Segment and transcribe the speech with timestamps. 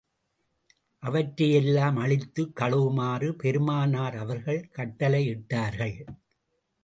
[1.03, 5.95] அவற்றையெல்லாம் அழித்துக் கழுவுமாறு பெருமானார் அவர்கள் கட்டளையிட்டார்கள்.